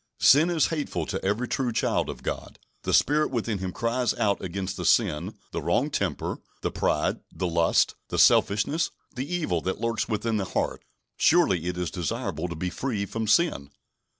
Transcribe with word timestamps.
Sin 0.17 0.49
is 0.49 0.69
hateful 0.73 1.05
to 1.05 1.23
every 1.23 1.47
true 1.47 1.71
child 1.71 2.09
of 2.09 2.23
God. 2.23 2.57
The 2.81 2.91
Spirit 2.91 3.29
within 3.29 3.59
him 3.59 3.71
cries 3.71 4.15
out 4.15 4.41
against 4.41 4.75
the 4.75 4.83
sin, 4.83 5.35
the 5.51 5.61
wrong 5.61 5.91
temper, 5.91 6.39
the 6.61 6.71
pride, 6.71 7.19
the 7.31 7.45
lust, 7.45 7.93
the 8.07 8.17
selfishness, 8.17 8.89
the 9.13 9.31
evil 9.31 9.61
that 9.61 9.79
lurks 9.79 10.09
within 10.09 10.37
the 10.37 10.45
heart. 10.45 10.83
Surely, 11.17 11.65
it 11.67 11.77
is 11.77 11.91
desirable 11.91 12.47
to 12.47 12.55
be 12.55 12.71
free 12.71 13.05
from 13.05 13.27
sin. 13.27 13.69